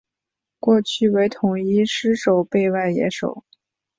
[0.59, 3.43] 过去为统一狮守备外野手。